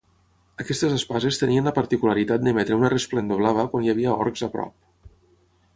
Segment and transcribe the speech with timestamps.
[0.63, 5.13] Aquestes espases tenien la particularitat d'emetre una resplendor blava quan hi havia orcs a prop.